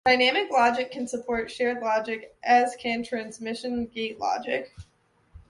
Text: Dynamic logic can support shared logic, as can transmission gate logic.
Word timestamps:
Dynamic 0.03 0.49
logic 0.49 0.89
can 0.89 1.07
support 1.07 1.51
shared 1.51 1.79
logic, 1.79 2.35
as 2.41 2.75
can 2.75 3.03
transmission 3.03 3.85
gate 3.85 4.17
logic. 4.19 4.71